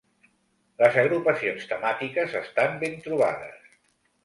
Les 0.83 0.97
agrupacions 1.01 1.69
temàtiques 1.75 2.35
estan 2.41 2.75
ben 2.87 2.99
trobades. 3.07 3.73